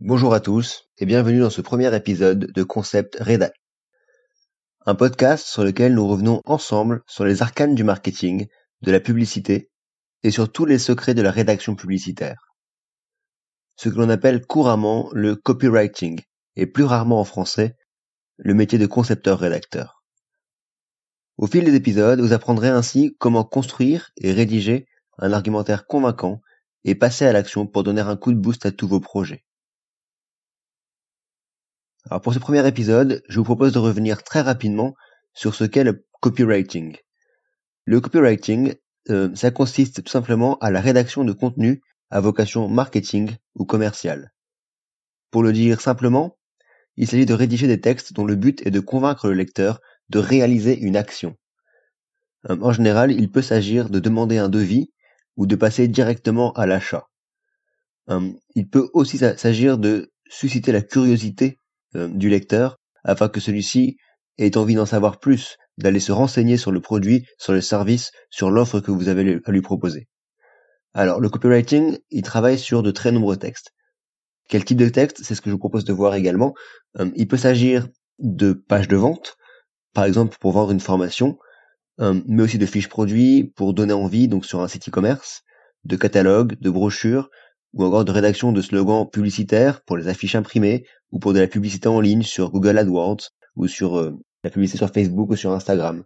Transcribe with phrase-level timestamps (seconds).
[0.00, 3.56] Bonjour à tous et bienvenue dans ce premier épisode de Concept Redact.
[4.84, 8.46] Un podcast sur lequel nous revenons ensemble sur les arcanes du marketing,
[8.82, 9.70] de la publicité
[10.22, 12.52] et sur tous les secrets de la rédaction publicitaire.
[13.76, 16.20] Ce que l'on appelle couramment le copywriting
[16.56, 17.74] et plus rarement en français
[18.36, 20.04] le métier de concepteur-rédacteur.
[21.38, 24.84] Au fil des épisodes, vous apprendrez ainsi comment construire et rédiger
[25.16, 26.42] un argumentaire convaincant
[26.84, 29.42] et passer à l'action pour donner un coup de boost à tous vos projets.
[32.08, 34.94] Alors pour ce premier épisode, je vous propose de revenir très rapidement
[35.34, 36.96] sur ce qu'est le copywriting.
[37.84, 38.76] Le copywriting,
[39.10, 44.32] euh, ça consiste tout simplement à la rédaction de contenu à vocation marketing ou commercial.
[45.32, 46.38] Pour le dire simplement,
[46.96, 50.20] il s'agit de rédiger des textes dont le but est de convaincre le lecteur de
[50.20, 51.34] réaliser une action.
[52.48, 54.92] Euh, en général, il peut s'agir de demander un devis
[55.36, 57.08] ou de passer directement à l'achat.
[58.10, 61.58] Euh, il peut aussi s'agir de susciter la curiosité
[61.94, 63.96] du lecteur afin que celui-ci
[64.38, 68.50] ait envie d'en savoir plus, d'aller se renseigner sur le produit, sur le service, sur
[68.50, 70.08] l'offre que vous avez à lui proposer.
[70.94, 73.72] Alors, le copywriting, il travaille sur de très nombreux textes.
[74.48, 76.54] Quel type de texte C'est ce que je vous propose de voir également.
[76.98, 79.36] Euh, il peut s'agir de pages de vente,
[79.92, 81.38] par exemple pour vendre une formation,
[82.00, 85.42] euh, mais aussi de fiches produits pour donner envie, donc sur un site e-commerce,
[85.84, 87.28] de catalogues, de brochures,
[87.76, 91.46] ou encore de rédaction de slogans publicitaires pour les affiches imprimées, ou pour de la
[91.46, 95.52] publicité en ligne sur Google AdWords, ou sur euh, la publicité sur Facebook ou sur
[95.52, 96.02] Instagram.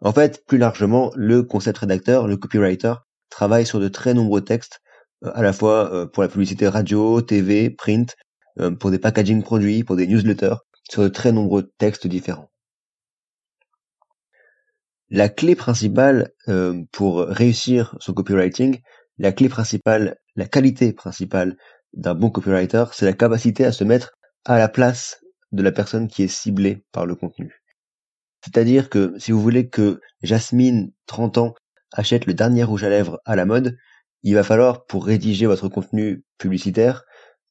[0.00, 2.94] En fait, plus largement, le concept rédacteur, le copywriter,
[3.28, 4.80] travaille sur de très nombreux textes
[5.24, 8.16] euh, à la fois euh, pour la publicité radio, TV, print,
[8.78, 10.54] pour des packaging produits, pour des newsletters,
[10.88, 12.52] sur de très nombreux textes différents.
[15.10, 16.30] La clé principale
[16.92, 18.80] pour réussir son copywriting,
[19.18, 21.56] la clé principale, la qualité principale
[21.92, 24.12] d'un bon copywriter, c'est la capacité à se mettre
[24.44, 27.62] à la place de la personne qui est ciblée par le contenu.
[28.44, 31.54] C'est-à-dire que si vous voulez que Jasmine, 30 ans,
[31.92, 33.76] achète le dernier rouge à lèvres à la mode,
[34.22, 37.04] il va falloir, pour rédiger votre contenu publicitaire,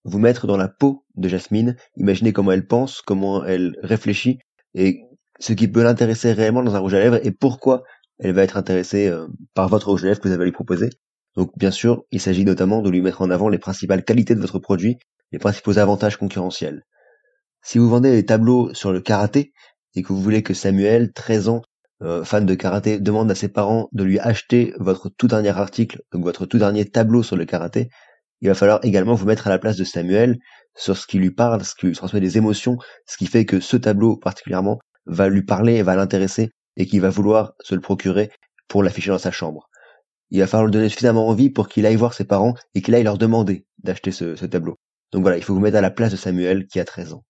[0.03, 4.39] vous mettre dans la peau de Jasmine, imaginer comment elle pense, comment elle réfléchit,
[4.73, 5.01] et
[5.39, 7.83] ce qui peut l'intéresser réellement dans un rouge à lèvres, et pourquoi
[8.19, 10.89] elle va être intéressée euh, par votre rouge à lèvres que vous avez lui proposer.
[11.35, 14.41] Donc bien sûr, il s'agit notamment de lui mettre en avant les principales qualités de
[14.41, 14.97] votre produit,
[15.31, 16.83] les principaux avantages concurrentiels.
[17.61, 19.53] Si vous vendez des tableaux sur le karaté,
[19.95, 21.61] et que vous voulez que Samuel, 13 ans,
[22.01, 26.01] euh, fan de karaté demande à ses parents de lui acheter votre tout dernier article,
[26.11, 27.89] donc votre tout dernier tableau sur le karaté,
[28.41, 30.37] il va falloir également vous mettre à la place de Samuel
[30.75, 33.59] sur ce qui lui parle, ce qui lui transmet des émotions, ce qui fait que
[33.59, 38.31] ce tableau particulièrement va lui parler va l'intéresser et qu'il va vouloir se le procurer
[38.67, 39.69] pour l'afficher dans sa chambre.
[40.33, 42.95] Il va falloir lui donner suffisamment envie pour qu'il aille voir ses parents et qu'il
[42.95, 44.79] aille leur demander d'acheter ce, tableau.
[45.11, 47.23] Donc voilà, il faut vous mettre à la place de Samuel qui a 13 ans.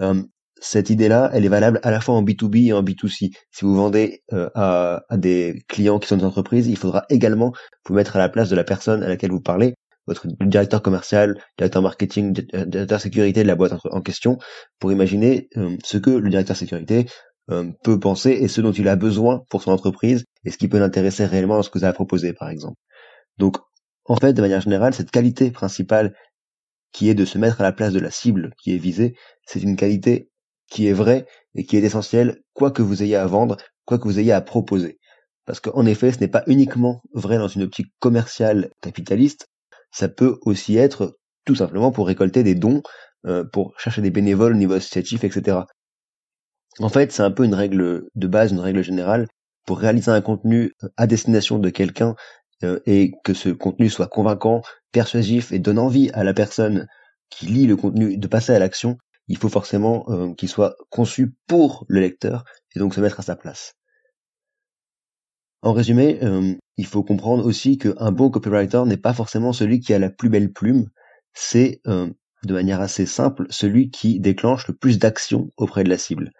[0.00, 0.22] Euh,
[0.58, 3.30] cette idée-là, elle est valable à la fois en B2B et en B2C.
[3.50, 7.52] Si vous vendez euh, à, des clients qui sont des entreprises, il faudra également
[7.86, 9.74] vous mettre à la place de la personne à laquelle vous parlez,
[10.06, 14.38] votre directeur commercial, directeur marketing, directeur sécurité de la boîte en question,
[14.78, 17.04] pour imaginer euh, ce que le directeur sécurité euh,
[17.82, 20.78] peut penser et ce dont il a besoin pour son entreprise et ce qui peut
[20.78, 22.76] l'intéresser réellement dans ce que vous avez proposé, par exemple.
[23.38, 23.56] Donc,
[24.04, 26.14] en fait, de manière générale, cette qualité principale
[26.92, 29.14] qui est de se mettre à la place de la cible qui est visée,
[29.46, 30.30] c'est une qualité
[30.68, 34.04] qui est vrai et qui est essentiel, quoi que vous ayez à vendre, quoi que
[34.04, 34.98] vous ayez à proposer.
[35.46, 39.48] Parce qu'en effet, ce n'est pas uniquement vrai dans une optique commerciale capitaliste,
[39.90, 42.82] ça peut aussi être tout simplement pour récolter des dons,
[43.26, 45.58] euh, pour chercher des bénévoles au niveau associatif, etc.
[46.80, 49.28] En fait, c'est un peu une règle de base, une règle générale.
[49.66, 52.16] Pour réaliser un contenu à destination de quelqu'un
[52.64, 56.86] euh, et que ce contenu soit convaincant, persuasif et donne envie à la personne
[57.28, 58.98] qui lit le contenu de passer à l'action,
[59.28, 63.22] il faut forcément euh, qu'il soit conçu pour le lecteur et donc se mettre à
[63.22, 63.74] sa place.
[65.62, 69.92] En résumé, euh, il faut comprendre aussi qu'un bon copywriter n'est pas forcément celui qui
[69.94, 70.88] a la plus belle plume,
[71.32, 72.08] c'est euh,
[72.44, 76.32] de manière assez simple celui qui déclenche le plus d'actions auprès de la cible.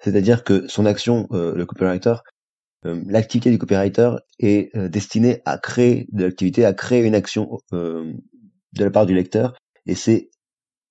[0.00, 2.16] C'est-à-dire que son action, le copywriter,
[2.84, 8.90] l'activité du copywriter est destinée à créer de l'activité, à créer une action de la
[8.90, 9.54] part du lecteur,
[9.86, 10.30] et c'est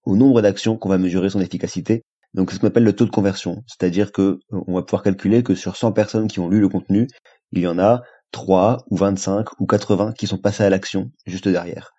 [0.05, 2.03] au nombre d'actions qu'on va mesurer son efficacité.
[2.33, 5.03] Donc c'est ce qu'on appelle le taux de conversion, c'est-à-dire que euh, on va pouvoir
[5.03, 7.07] calculer que sur 100 personnes qui ont lu le contenu,
[7.51, 8.01] il y en a
[8.31, 11.93] 3 ou 25 ou 80 qui sont passées à l'action juste derrière.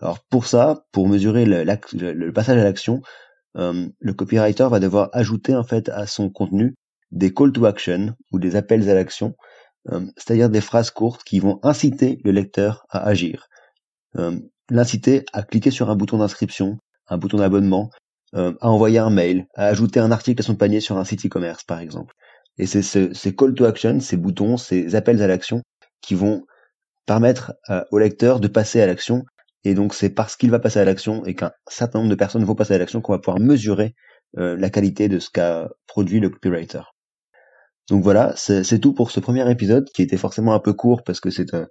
[0.00, 3.00] Alors pour ça, pour mesurer le, passage à l'action,
[3.58, 6.74] euh, le copywriter va devoir ajouter en fait à son contenu
[7.10, 9.34] des call to action ou des appels à l'action,
[9.90, 13.48] euh, c'est-à-dire des phrases courtes qui vont inciter le lecteur à agir.
[14.70, 16.78] l'inciter à cliquer sur un bouton d'inscription,
[17.08, 17.90] un bouton d'abonnement,
[18.34, 21.64] à envoyer un mail, à ajouter un article à son panier sur un site e-commerce
[21.64, 22.14] par exemple.
[22.58, 25.62] Et c'est ces call to action, ces boutons, ces appels à l'action
[26.02, 26.44] qui vont
[27.06, 27.54] permettre
[27.90, 29.24] au lecteur de passer à l'action.
[29.64, 32.44] Et donc c'est parce qu'il va passer à l'action et qu'un certain nombre de personnes
[32.44, 33.94] vont passer à l'action qu'on va pouvoir mesurer
[34.34, 36.82] la qualité de ce qu'a produit le copywriter.
[37.88, 41.20] Donc voilà, c'est tout pour ce premier épisode qui était forcément un peu court parce
[41.20, 41.66] que c'est un,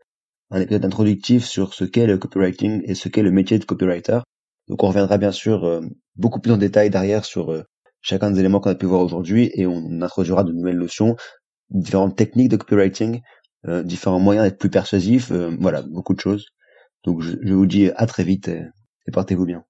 [0.56, 4.20] épisode introductif sur ce qu'est le copywriting et ce qu'est le métier de copywriter.
[4.68, 5.82] Donc on reviendra bien sûr euh,
[6.16, 7.64] beaucoup plus en détail derrière sur euh,
[8.02, 11.16] chacun des éléments qu'on a pu voir aujourd'hui et on introduira de nouvelles notions,
[11.70, 13.22] différentes techniques de copywriting,
[13.68, 16.48] euh, différents moyens d'être plus persuasif, voilà, beaucoup de choses.
[17.08, 19.64] Donc je, vous dis à très vite et portez-vous bien.